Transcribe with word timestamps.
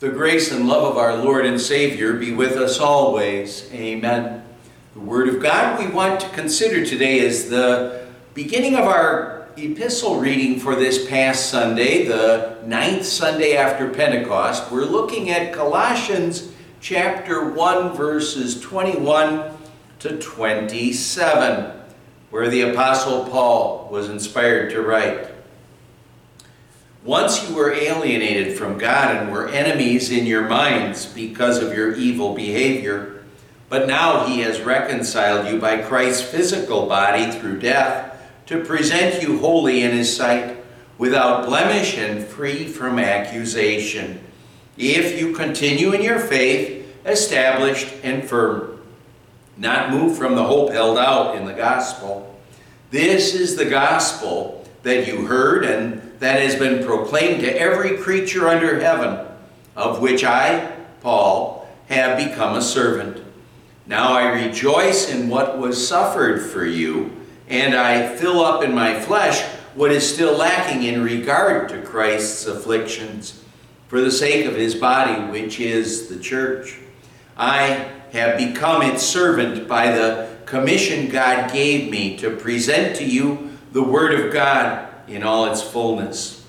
The 0.00 0.10
grace 0.10 0.50
and 0.50 0.66
love 0.66 0.82
of 0.82 0.98
our 0.98 1.16
Lord 1.16 1.46
and 1.46 1.60
Savior 1.60 2.14
be 2.14 2.32
with 2.32 2.56
us 2.56 2.80
always. 2.80 3.72
Amen. 3.72 4.44
The 4.92 5.00
Word 5.00 5.28
of 5.28 5.40
God 5.40 5.78
we 5.78 5.86
want 5.86 6.18
to 6.18 6.28
consider 6.30 6.84
today 6.84 7.20
is 7.20 7.48
the 7.48 8.04
beginning 8.34 8.74
of 8.74 8.86
our 8.86 9.46
epistle 9.56 10.18
reading 10.18 10.58
for 10.58 10.74
this 10.74 11.08
past 11.08 11.48
Sunday, 11.48 12.06
the 12.06 12.58
ninth 12.66 13.04
Sunday 13.04 13.56
after 13.56 13.88
Pentecost. 13.88 14.72
We're 14.72 14.84
looking 14.84 15.30
at 15.30 15.54
Colossians 15.54 16.50
chapter 16.80 17.50
1, 17.50 17.96
verses 17.96 18.60
21 18.60 19.56
to 20.00 20.18
27, 20.18 21.70
where 22.30 22.48
the 22.48 22.62
Apostle 22.62 23.26
Paul 23.26 23.88
was 23.92 24.08
inspired 24.08 24.70
to 24.70 24.82
write. 24.82 25.33
Once 27.04 27.46
you 27.46 27.54
were 27.54 27.70
alienated 27.70 28.56
from 28.56 28.78
God 28.78 29.14
and 29.14 29.30
were 29.30 29.48
enemies 29.48 30.10
in 30.10 30.24
your 30.24 30.48
minds 30.48 31.04
because 31.04 31.62
of 31.62 31.76
your 31.76 31.94
evil 31.94 32.34
behavior, 32.34 33.22
but 33.68 33.86
now 33.86 34.24
he 34.24 34.40
has 34.40 34.62
reconciled 34.62 35.46
you 35.46 35.58
by 35.58 35.82
Christ's 35.82 36.22
physical 36.22 36.86
body 36.86 37.30
through 37.30 37.60
death 37.60 38.18
to 38.46 38.64
present 38.64 39.22
you 39.22 39.38
holy 39.38 39.82
in 39.82 39.90
his 39.90 40.14
sight, 40.14 40.56
without 40.96 41.44
blemish 41.44 41.98
and 41.98 42.24
free 42.24 42.66
from 42.66 42.98
accusation. 42.98 44.20
If 44.78 45.18
you 45.20 45.34
continue 45.34 45.92
in 45.92 46.02
your 46.02 46.20
faith, 46.20 46.86
established 47.04 47.92
and 48.02 48.24
firm, 48.24 48.80
not 49.56 49.90
moved 49.90 50.16
from 50.16 50.36
the 50.36 50.44
hope 50.44 50.72
held 50.72 50.96
out 50.96 51.36
in 51.36 51.44
the 51.44 51.52
gospel. 51.52 52.38
This 52.90 53.34
is 53.34 53.56
the 53.56 53.64
gospel 53.64 54.64
that 54.84 55.06
you 55.06 55.26
heard 55.26 55.64
and 55.64 56.03
that 56.18 56.40
has 56.40 56.56
been 56.56 56.84
proclaimed 56.84 57.40
to 57.40 57.60
every 57.60 57.96
creature 57.98 58.48
under 58.48 58.80
heaven, 58.80 59.26
of 59.76 60.00
which 60.00 60.24
I, 60.24 60.74
Paul, 61.00 61.68
have 61.88 62.16
become 62.16 62.56
a 62.56 62.62
servant. 62.62 63.22
Now 63.86 64.12
I 64.12 64.44
rejoice 64.44 65.10
in 65.10 65.28
what 65.28 65.58
was 65.58 65.86
suffered 65.86 66.40
for 66.50 66.64
you, 66.64 67.12
and 67.48 67.74
I 67.74 68.16
fill 68.16 68.40
up 68.40 68.64
in 68.64 68.74
my 68.74 68.98
flesh 68.98 69.42
what 69.74 69.90
is 69.90 70.10
still 70.10 70.36
lacking 70.36 70.84
in 70.84 71.02
regard 71.02 71.68
to 71.68 71.82
Christ's 71.82 72.46
afflictions, 72.46 73.42
for 73.88 74.00
the 74.00 74.10
sake 74.10 74.46
of 74.46 74.54
his 74.54 74.74
body, 74.74 75.30
which 75.30 75.60
is 75.60 76.08
the 76.08 76.18
church. 76.18 76.78
I 77.36 77.90
have 78.12 78.38
become 78.38 78.82
its 78.82 79.02
servant 79.02 79.68
by 79.68 79.90
the 79.90 80.36
commission 80.46 81.08
God 81.10 81.52
gave 81.52 81.90
me 81.90 82.16
to 82.18 82.36
present 82.36 82.96
to 82.96 83.04
you 83.04 83.58
the 83.72 83.82
Word 83.82 84.18
of 84.18 84.32
God 84.32 84.88
in 85.08 85.22
all 85.22 85.46
its 85.46 85.62
fullness. 85.62 86.46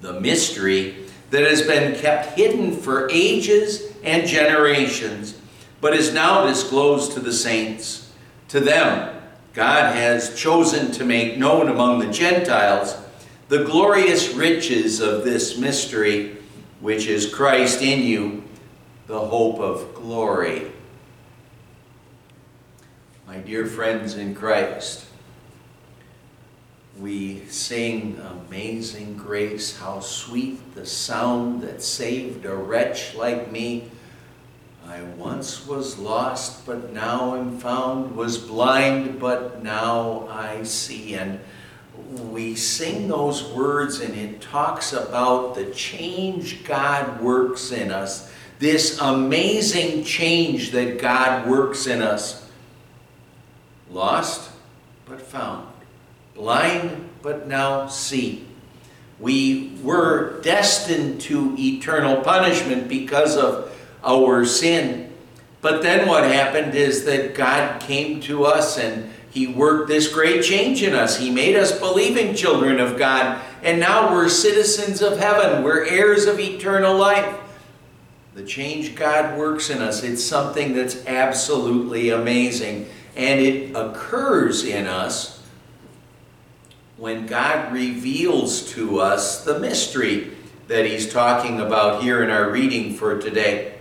The 0.00 0.20
mystery 0.20 1.06
that 1.30 1.42
has 1.42 1.62
been 1.62 1.98
kept 1.98 2.36
hidden 2.36 2.72
for 2.72 3.10
ages 3.10 3.92
and 4.02 4.26
generations, 4.26 5.38
but 5.80 5.94
is 5.94 6.12
now 6.12 6.46
disclosed 6.46 7.12
to 7.12 7.20
the 7.20 7.32
saints. 7.32 8.12
To 8.48 8.60
them, 8.60 9.14
God 9.52 9.94
has 9.94 10.38
chosen 10.38 10.92
to 10.92 11.04
make 11.04 11.36
known 11.36 11.68
among 11.68 11.98
the 11.98 12.12
Gentiles 12.12 12.96
the 13.48 13.64
glorious 13.64 14.34
riches 14.34 15.00
of 15.00 15.24
this 15.24 15.58
mystery, 15.58 16.36
which 16.80 17.06
is 17.06 17.32
Christ 17.32 17.82
in 17.82 18.02
you, 18.02 18.44
the 19.06 19.18
hope 19.18 19.58
of 19.58 19.94
glory. 19.94 20.70
My 23.26 23.38
dear 23.38 23.66
friends 23.66 24.16
in 24.16 24.34
Christ, 24.34 25.06
we 27.00 27.44
sing 27.46 28.20
Amazing 28.48 29.16
Grace, 29.16 29.76
how 29.76 30.00
sweet 30.00 30.74
the 30.74 30.84
sound 30.84 31.62
that 31.62 31.82
saved 31.82 32.44
a 32.44 32.54
wretch 32.54 33.14
like 33.14 33.52
me. 33.52 33.84
I 34.86 35.02
once 35.02 35.66
was 35.66 35.98
lost, 35.98 36.66
but 36.66 36.92
now 36.92 37.36
am 37.36 37.58
found, 37.58 38.16
was 38.16 38.38
blind, 38.38 39.20
but 39.20 39.62
now 39.62 40.26
I 40.28 40.64
see. 40.64 41.14
And 41.14 41.38
we 42.32 42.56
sing 42.56 43.06
those 43.06 43.44
words, 43.52 44.00
and 44.00 44.14
it 44.14 44.40
talks 44.40 44.92
about 44.92 45.54
the 45.54 45.66
change 45.66 46.64
God 46.64 47.20
works 47.20 47.70
in 47.70 47.92
us, 47.92 48.32
this 48.58 48.98
amazing 49.00 50.02
change 50.02 50.72
that 50.72 51.00
God 51.00 51.48
works 51.48 51.86
in 51.86 52.02
us. 52.02 52.48
Lost, 53.90 54.50
but 55.06 55.20
found 55.20 55.68
blind 56.38 57.10
but 57.20 57.48
now 57.48 57.88
see. 57.88 58.46
We 59.18 59.76
were 59.82 60.40
destined 60.40 61.20
to 61.22 61.54
eternal 61.58 62.22
punishment 62.22 62.88
because 62.88 63.36
of 63.36 63.76
our 64.04 64.44
sin. 64.46 65.12
But 65.60 65.82
then 65.82 66.06
what 66.06 66.24
happened 66.24 66.76
is 66.76 67.04
that 67.04 67.34
God 67.34 67.80
came 67.80 68.20
to 68.22 68.44
us 68.44 68.78
and 68.78 69.10
He 69.30 69.48
worked 69.48 69.88
this 69.88 70.12
great 70.12 70.44
change 70.44 70.84
in 70.84 70.94
us. 70.94 71.18
He 71.18 71.30
made 71.30 71.56
us 71.56 71.76
believing 71.76 72.36
children 72.36 72.78
of 72.78 72.96
God. 72.96 73.42
And 73.64 73.80
now 73.80 74.12
we're 74.12 74.28
citizens 74.28 75.02
of 75.02 75.18
heaven. 75.18 75.64
We're 75.64 75.84
heirs 75.84 76.26
of 76.26 76.38
eternal 76.38 76.96
life. 76.96 77.36
The 78.36 78.44
change 78.44 78.94
God 78.94 79.36
works 79.36 79.68
in 79.68 79.78
us, 79.78 80.04
it's 80.04 80.22
something 80.22 80.72
that's 80.72 81.04
absolutely 81.06 82.10
amazing. 82.10 82.88
And 83.16 83.40
it 83.40 83.74
occurs 83.74 84.64
in 84.64 84.86
us 84.86 85.37
when 86.98 87.26
God 87.26 87.72
reveals 87.72 88.72
to 88.72 88.98
us 88.98 89.44
the 89.44 89.60
mystery 89.60 90.32
that 90.66 90.84
he's 90.84 91.10
talking 91.10 91.60
about 91.60 92.02
here 92.02 92.22
in 92.24 92.28
our 92.28 92.50
reading 92.50 92.94
for 92.94 93.18
today. 93.18 93.74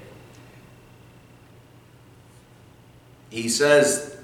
He 3.32 3.50
says, 3.50 4.16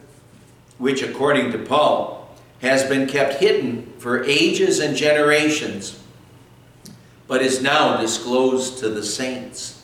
which 0.77 1.01
according 1.01 1.51
to 1.51 1.57
Paul, 1.57 2.29
has 2.61 2.83
been 2.85 3.07
kept 3.07 3.41
hidden 3.41 3.91
for 3.97 4.23
ages 4.23 4.79
and 4.79 4.95
generations, 4.95 6.01
but 7.27 7.41
is 7.41 7.61
now 7.61 7.97
disclosed 7.97 8.77
to 8.77 8.89
the 8.89 9.03
saints. 9.03 9.83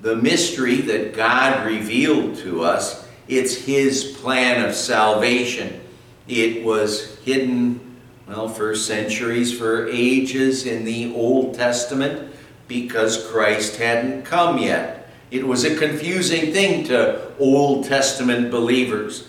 The 0.00 0.16
mystery 0.16 0.80
that 0.82 1.14
God 1.14 1.64
revealed 1.64 2.36
to 2.38 2.64
us, 2.64 3.08
it's 3.28 3.54
his 3.54 4.16
plan 4.20 4.68
of 4.68 4.74
salvation. 4.74 5.80
It 6.26 6.64
was 6.64 7.18
hidden 7.20 7.91
well, 8.26 8.48
for 8.48 8.74
centuries, 8.74 9.56
for 9.56 9.88
ages 9.88 10.66
in 10.66 10.84
the 10.84 11.14
Old 11.14 11.54
Testament, 11.54 12.34
because 12.68 13.26
Christ 13.28 13.76
hadn't 13.76 14.24
come 14.24 14.58
yet. 14.58 15.10
It 15.30 15.46
was 15.46 15.64
a 15.64 15.76
confusing 15.76 16.52
thing 16.52 16.84
to 16.84 17.32
Old 17.38 17.86
Testament 17.86 18.50
believers. 18.50 19.28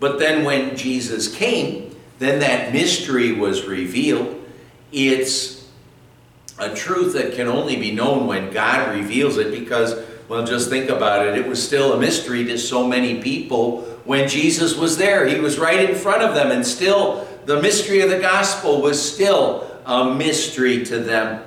But 0.00 0.18
then 0.18 0.44
when 0.44 0.76
Jesus 0.76 1.34
came, 1.34 1.96
then 2.18 2.40
that 2.40 2.72
mystery 2.72 3.32
was 3.32 3.64
revealed. 3.64 4.34
It's 4.92 5.68
a 6.58 6.74
truth 6.74 7.14
that 7.14 7.34
can 7.34 7.48
only 7.48 7.76
be 7.76 7.92
known 7.92 8.26
when 8.26 8.50
God 8.52 8.94
reveals 8.94 9.38
it 9.38 9.52
because, 9.52 9.94
well, 10.28 10.44
just 10.44 10.68
think 10.68 10.90
about 10.90 11.26
it. 11.26 11.38
It 11.38 11.46
was 11.46 11.64
still 11.64 11.92
a 11.92 12.00
mystery 12.00 12.44
to 12.44 12.58
so 12.58 12.86
many 12.86 13.22
people 13.22 13.82
when 14.04 14.28
Jesus 14.28 14.76
was 14.76 14.96
there. 14.96 15.26
He 15.26 15.38
was 15.40 15.58
right 15.58 15.88
in 15.88 15.96
front 15.96 16.22
of 16.22 16.34
them 16.34 16.50
and 16.50 16.66
still 16.66 17.26
the 17.48 17.62
mystery 17.62 18.00
of 18.00 18.10
the 18.10 18.18
gospel 18.18 18.82
was 18.82 19.00
still 19.00 19.66
a 19.86 20.14
mystery 20.14 20.84
to 20.84 20.98
them. 20.98 21.42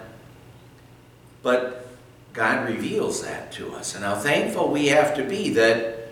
But 1.44 1.88
God 2.34 2.68
reveals 2.68 3.22
that 3.22 3.52
to 3.52 3.76
us. 3.76 3.94
And 3.94 4.04
how 4.04 4.16
thankful 4.16 4.72
we 4.72 4.88
have 4.88 5.16
to 5.18 5.24
be 5.24 5.52
that 5.54 6.08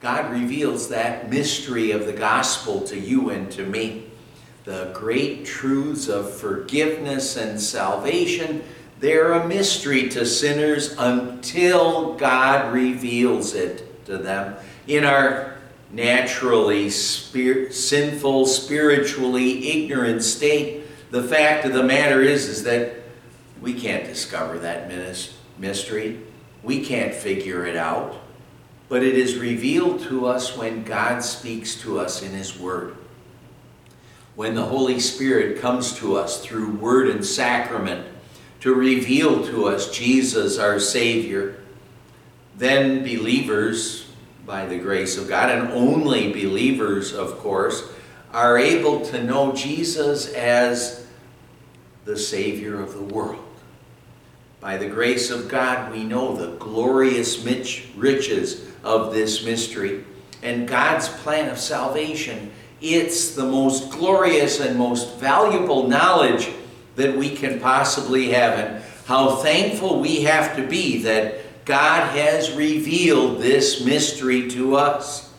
God 0.00 0.30
reveals 0.30 0.90
that 0.90 1.30
mystery 1.30 1.90
of 1.92 2.04
the 2.04 2.12
gospel 2.12 2.82
to 2.82 3.00
you 3.00 3.30
and 3.30 3.50
to 3.52 3.64
me. 3.64 4.04
The 4.64 4.90
great 4.92 5.46
truths 5.46 6.06
of 6.06 6.30
forgiveness 6.34 7.38
and 7.38 7.58
salvation, 7.58 8.62
they're 9.00 9.32
a 9.32 9.48
mystery 9.48 10.10
to 10.10 10.26
sinners 10.26 10.94
until 10.98 12.12
God 12.16 12.74
reveals 12.74 13.54
it 13.54 14.04
to 14.04 14.18
them. 14.18 14.56
In 14.86 15.06
our 15.06 15.56
naturally 15.90 16.90
spir 16.90 17.70
sinful, 17.70 18.46
spiritually 18.46 19.70
ignorant 19.70 20.22
state, 20.22 20.84
the 21.10 21.22
fact 21.22 21.64
of 21.64 21.72
the 21.72 21.82
matter 21.82 22.20
is, 22.20 22.48
is 22.48 22.64
that 22.64 22.94
we 23.60 23.72
can't 23.72 24.04
discover 24.04 24.58
that 24.58 24.90
mystery. 25.58 26.20
We 26.62 26.84
can't 26.84 27.14
figure 27.14 27.64
it 27.66 27.76
out. 27.76 28.20
But 28.88 29.02
it 29.02 29.16
is 29.16 29.36
revealed 29.36 30.02
to 30.02 30.26
us 30.26 30.56
when 30.56 30.84
God 30.84 31.22
speaks 31.22 31.74
to 31.82 31.98
us 31.98 32.22
in 32.22 32.32
His 32.32 32.58
Word. 32.58 32.96
When 34.34 34.54
the 34.54 34.64
Holy 34.64 35.00
Spirit 35.00 35.60
comes 35.60 35.94
to 35.98 36.16
us 36.16 36.44
through 36.44 36.72
Word 36.72 37.08
and 37.08 37.24
Sacrament 37.24 38.06
to 38.60 38.74
reveal 38.74 39.44
to 39.46 39.68
us 39.68 39.90
Jesus, 39.90 40.58
our 40.58 40.78
Savior, 40.78 41.56
then 42.56 43.02
believers 43.02 44.05
by 44.46 44.64
the 44.64 44.78
grace 44.78 45.18
of 45.18 45.28
God, 45.28 45.50
and 45.50 45.72
only 45.72 46.32
believers, 46.32 47.12
of 47.12 47.38
course, 47.38 47.92
are 48.32 48.56
able 48.56 49.04
to 49.06 49.22
know 49.22 49.52
Jesus 49.52 50.32
as 50.32 51.06
the 52.04 52.16
Savior 52.16 52.80
of 52.80 52.94
the 52.94 53.02
world. 53.02 53.42
By 54.60 54.76
the 54.76 54.88
grace 54.88 55.30
of 55.30 55.48
God, 55.48 55.92
we 55.92 56.04
know 56.04 56.34
the 56.34 56.56
glorious 56.56 57.44
riches 57.96 58.64
of 58.84 59.12
this 59.12 59.44
mystery 59.44 60.04
and 60.42 60.68
God's 60.68 61.08
plan 61.08 61.50
of 61.50 61.58
salvation. 61.58 62.52
It's 62.80 63.34
the 63.34 63.44
most 63.44 63.90
glorious 63.90 64.60
and 64.60 64.78
most 64.78 65.16
valuable 65.18 65.88
knowledge 65.88 66.50
that 66.94 67.16
we 67.16 67.34
can 67.34 67.58
possibly 67.58 68.30
have. 68.30 68.58
And 68.58 68.84
how 69.06 69.36
thankful 69.36 70.00
we 70.00 70.22
have 70.22 70.56
to 70.56 70.66
be 70.66 71.02
that 71.02 71.38
God 71.66 72.16
has 72.16 72.52
revealed 72.52 73.40
this 73.40 73.84
mystery 73.84 74.48
to 74.50 74.76
us. 74.76 75.34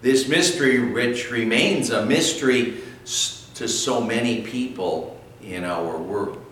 This 0.00 0.28
mystery, 0.28 0.92
which 0.92 1.32
remains 1.32 1.90
a 1.90 2.06
mystery 2.06 2.78
to 3.04 3.68
so 3.68 4.00
many 4.00 4.42
people 4.42 5.20
in 5.42 5.64
our 5.64 5.98
world. 5.98 6.44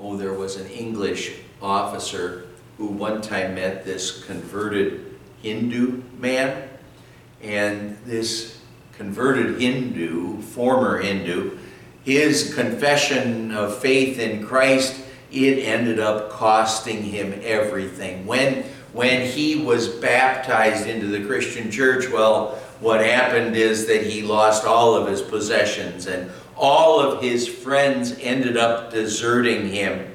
Oh, 0.00 0.16
there 0.16 0.32
was 0.32 0.56
an 0.56 0.68
English 0.68 1.34
officer 1.60 2.46
who 2.78 2.86
one 2.86 3.20
time 3.20 3.54
met 3.54 3.84
this 3.84 4.24
converted 4.24 5.14
Hindu 5.42 6.02
man. 6.18 6.70
And 7.42 7.98
this 8.06 8.58
converted 8.96 9.60
Hindu, 9.60 10.40
former 10.40 10.98
Hindu, 10.98 11.58
his 12.04 12.54
confession 12.54 13.50
of 13.50 13.78
faith 13.78 14.18
in 14.18 14.46
Christ, 14.46 15.02
it 15.30 15.58
ended 15.64 15.98
up 15.98 16.30
costing 16.30 17.02
him 17.02 17.38
everything. 17.42 18.26
When, 18.26 18.64
when 18.92 19.26
he 19.26 19.56
was 19.56 19.88
baptized 19.88 20.86
into 20.86 21.06
the 21.06 21.24
Christian 21.26 21.70
church, 21.70 22.10
well, 22.10 22.58
what 22.80 23.04
happened 23.04 23.56
is 23.56 23.86
that 23.86 24.04
he 24.04 24.22
lost 24.22 24.64
all 24.64 24.94
of 24.94 25.08
his 25.08 25.22
possessions 25.22 26.06
and 26.06 26.30
all 26.56 27.00
of 27.00 27.22
his 27.22 27.46
friends 27.46 28.16
ended 28.20 28.56
up 28.56 28.90
deserting 28.90 29.68
him. 29.68 30.12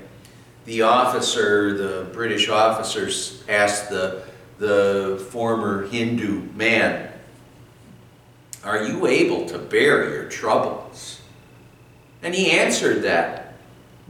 The 0.65 0.83
officer, 0.83 1.75
the 1.75 2.09
British 2.11 2.49
officers, 2.49 3.43
asked 3.49 3.89
the, 3.89 4.23
the 4.57 5.25
former 5.31 5.87
Hindu 5.87 6.41
man, 6.53 7.11
Are 8.63 8.83
you 8.83 9.07
able 9.07 9.47
to 9.47 9.57
bear 9.57 10.09
your 10.09 10.29
troubles? 10.29 11.21
And 12.23 12.35
he 12.35 12.51
answered 12.51 13.03
that. 13.03 13.40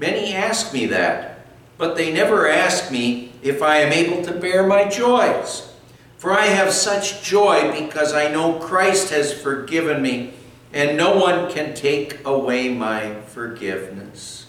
Many 0.01 0.33
ask 0.33 0.73
me 0.73 0.87
that, 0.87 1.45
but 1.77 1.95
they 1.95 2.11
never 2.11 2.49
ask 2.49 2.91
me 2.91 3.33
if 3.43 3.61
I 3.61 3.77
am 3.77 3.93
able 3.93 4.25
to 4.25 4.33
bear 4.33 4.65
my 4.65 4.89
joys. 4.89 5.71
For 6.17 6.33
I 6.33 6.47
have 6.47 6.73
such 6.73 7.21
joy 7.21 7.71
because 7.79 8.11
I 8.11 8.31
know 8.31 8.57
Christ 8.57 9.11
has 9.11 9.31
forgiven 9.31 10.01
me, 10.01 10.33
and 10.73 10.97
no 10.97 11.15
one 11.15 11.51
can 11.51 11.75
take 11.75 12.25
away 12.25 12.69
my 12.73 13.21
forgiveness. 13.27 14.47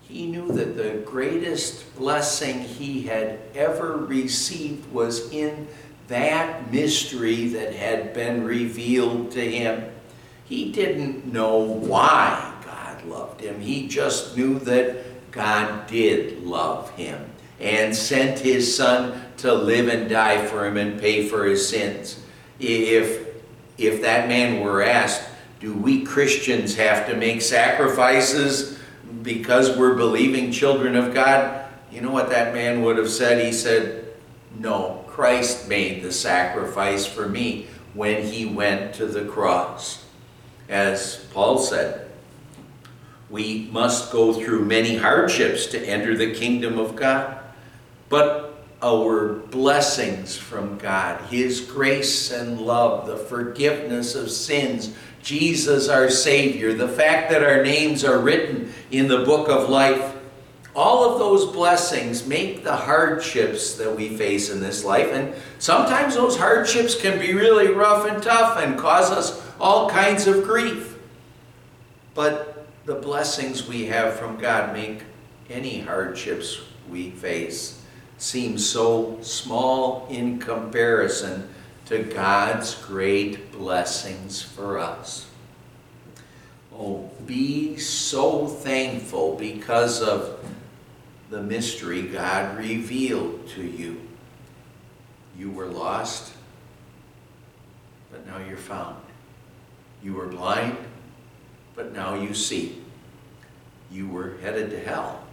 He 0.00 0.28
knew 0.28 0.50
that 0.52 0.78
the 0.78 1.02
greatest 1.04 1.94
blessing 1.94 2.60
he 2.60 3.02
had 3.02 3.38
ever 3.54 3.98
received 3.98 4.90
was 4.92 5.30
in 5.30 5.68
that 6.08 6.72
mystery 6.72 7.48
that 7.48 7.74
had 7.74 8.14
been 8.14 8.44
revealed 8.44 9.32
to 9.32 9.40
him. 9.46 9.92
He 10.46 10.72
didn't 10.72 11.26
know 11.30 11.58
why 11.58 12.53
loved 13.06 13.40
him. 13.40 13.60
He 13.60 13.88
just 13.88 14.36
knew 14.36 14.58
that 14.60 15.30
God 15.30 15.86
did 15.86 16.42
love 16.42 16.90
him 16.90 17.30
and 17.60 17.94
sent 17.94 18.38
his 18.38 18.74
son 18.74 19.22
to 19.38 19.52
live 19.52 19.88
and 19.88 20.08
die 20.08 20.44
for 20.46 20.66
him 20.66 20.76
and 20.76 21.00
pay 21.00 21.28
for 21.28 21.44
his 21.44 21.66
sins. 21.68 22.20
If, 22.58 23.26
if 23.78 24.02
that 24.02 24.28
man 24.28 24.60
were 24.60 24.82
asked, 24.82 25.28
do 25.60 25.72
we 25.74 26.04
Christians 26.04 26.76
have 26.76 27.06
to 27.08 27.16
make 27.16 27.42
sacrifices 27.42 28.78
because 29.22 29.76
we're 29.76 29.94
believing 29.96 30.52
children 30.52 30.94
of 30.94 31.14
God? 31.14 31.66
You 31.90 32.00
know 32.00 32.10
what 32.10 32.30
that 32.30 32.52
man 32.54 32.82
would 32.82 32.98
have 32.98 33.10
said? 33.10 33.44
He 33.44 33.52
said, 33.52 34.04
no, 34.58 35.04
Christ 35.06 35.68
made 35.68 36.02
the 36.02 36.12
sacrifice 36.12 37.06
for 37.06 37.28
me 37.28 37.66
when 37.94 38.24
he 38.24 38.46
went 38.46 38.94
to 38.94 39.06
the 39.06 39.24
cross. 39.24 40.04
As 40.68 41.26
Paul 41.32 41.58
said, 41.58 42.03
we 43.30 43.68
must 43.72 44.12
go 44.12 44.32
through 44.32 44.64
many 44.64 44.96
hardships 44.96 45.66
to 45.66 45.80
enter 45.80 46.16
the 46.16 46.34
kingdom 46.34 46.78
of 46.78 46.94
God. 46.94 47.38
But 48.08 48.54
our 48.82 49.34
blessings 49.34 50.36
from 50.36 50.78
God, 50.78 51.20
His 51.30 51.60
grace 51.60 52.30
and 52.30 52.60
love, 52.60 53.06
the 53.06 53.16
forgiveness 53.16 54.14
of 54.14 54.30
sins, 54.30 54.94
Jesus 55.22 55.88
our 55.88 56.10
Savior, 56.10 56.74
the 56.74 56.88
fact 56.88 57.30
that 57.30 57.42
our 57.42 57.62
names 57.62 58.04
are 58.04 58.18
written 58.18 58.72
in 58.90 59.08
the 59.08 59.24
book 59.24 59.48
of 59.48 59.70
life, 59.70 60.14
all 60.76 61.10
of 61.10 61.18
those 61.18 61.50
blessings 61.50 62.26
make 62.26 62.62
the 62.62 62.76
hardships 62.76 63.74
that 63.74 63.96
we 63.96 64.16
face 64.16 64.50
in 64.50 64.60
this 64.60 64.84
life. 64.84 65.12
And 65.12 65.32
sometimes 65.58 66.14
those 66.14 66.36
hardships 66.36 67.00
can 67.00 67.18
be 67.18 67.32
really 67.32 67.68
rough 67.68 68.06
and 68.06 68.22
tough 68.22 68.58
and 68.58 68.78
cause 68.78 69.10
us 69.10 69.42
all 69.58 69.88
kinds 69.88 70.26
of 70.26 70.44
grief. 70.44 70.98
But 72.14 72.53
the 72.84 72.94
blessings 72.94 73.66
we 73.66 73.86
have 73.86 74.14
from 74.14 74.38
God 74.38 74.72
make 74.72 75.02
any 75.48 75.80
hardships 75.80 76.60
we 76.88 77.10
face 77.10 77.82
seem 78.18 78.58
so 78.58 79.18
small 79.22 80.06
in 80.08 80.38
comparison 80.38 81.48
to 81.86 82.02
God's 82.02 82.74
great 82.74 83.52
blessings 83.52 84.40
for 84.40 84.78
us. 84.78 85.26
Oh, 86.74 87.10
be 87.26 87.76
so 87.76 88.46
thankful 88.46 89.36
because 89.36 90.00
of 90.02 90.38
the 91.30 91.42
mystery 91.42 92.02
God 92.02 92.56
revealed 92.58 93.48
to 93.50 93.62
you. 93.62 94.00
You 95.36 95.50
were 95.50 95.66
lost, 95.66 96.32
but 98.10 98.26
now 98.26 98.38
you're 98.38 98.56
found. 98.56 99.02
You 100.02 100.14
were 100.14 100.26
blind, 100.26 100.76
but 101.74 101.92
now 101.92 102.14
you 102.14 102.34
see. 102.34 102.80
You 103.90 104.08
were 104.08 104.36
headed 104.42 104.70
to 104.70 104.80
hell, 104.80 105.24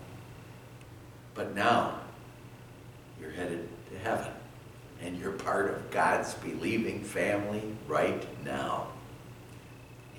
but 1.34 1.56
now 1.56 2.00
you're 3.20 3.32
headed 3.32 3.68
to 3.92 3.98
heaven. 4.00 4.32
And 5.04 5.18
you're 5.18 5.32
part 5.32 5.74
of 5.74 5.90
God's 5.90 6.36
believing 6.36 7.04
family 7.04 7.64
right 7.88 8.24
now. 8.46 8.90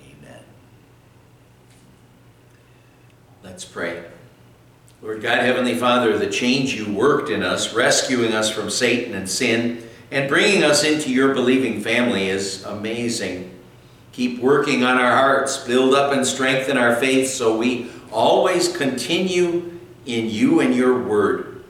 Amen. 0.05 0.43
Let's 3.45 3.65
pray. 3.65 4.05
Lord 5.03 5.23
God, 5.23 5.39
Heavenly 5.39 5.77
Father, 5.77 6.19
the 6.19 6.31
change 6.31 6.75
you 6.75 6.93
worked 6.93 7.29
in 7.29 7.45
us, 7.45 7.75
rescuing 7.75 8.33
us 8.33 8.51
from 8.51 8.71
Satan 8.71 9.15
and 9.15 9.29
sin, 9.29 9.89
and 10.11 10.29
bringing 10.29 10.65
us 10.65 10.85
into 10.85 11.11
your 11.11 11.33
believing 11.33 11.81
family 11.81 12.29
is 12.29 12.65
amazing. 12.65 13.52
Keep 14.13 14.41
working 14.41 14.85
on 14.85 14.99
our 14.99 15.17
hearts, 15.17 15.57
build 15.59 15.95
up 15.95 16.13
and 16.13 16.27
strengthen 16.27 16.77
our 16.77 16.95
faith 16.95 17.29
so 17.29 17.57
we 17.57 17.91
always 18.11 18.77
continue 18.77 19.79
in 20.05 20.29
you 20.29 20.61
and 20.61 20.75
your 20.75 21.03
word. 21.03 21.65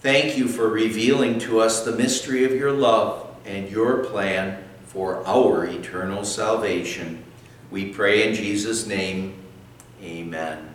Thank 0.00 0.38
you 0.38 0.48
for 0.48 0.68
revealing 0.68 1.38
to 1.40 1.60
us 1.60 1.84
the 1.84 1.92
mystery 1.92 2.44
of 2.44 2.52
your 2.52 2.72
love 2.72 3.26
and 3.44 3.68
your 3.68 4.04
plan 4.04 4.62
for 4.84 5.26
our 5.26 5.66
eternal 5.66 6.24
salvation. 6.24 7.24
We 7.70 7.92
pray 7.92 8.28
in 8.28 8.34
Jesus' 8.34 8.86
name, 8.86 9.34
amen. 10.02 10.74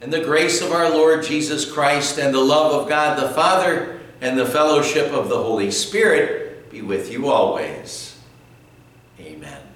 And 0.00 0.12
the 0.12 0.22
grace 0.22 0.60
of 0.60 0.72
our 0.72 0.90
Lord 0.90 1.24
Jesus 1.24 1.70
Christ 1.70 2.18
and 2.18 2.34
the 2.34 2.40
love 2.40 2.72
of 2.72 2.88
God 2.88 3.20
the 3.20 3.28
Father 3.30 4.00
and 4.20 4.38
the 4.38 4.46
fellowship 4.46 5.12
of 5.12 5.28
the 5.28 5.42
Holy 5.42 5.70
Spirit 5.70 6.70
be 6.70 6.82
with 6.82 7.10
you 7.10 7.28
always. 7.28 8.07
Amen. 9.20 9.67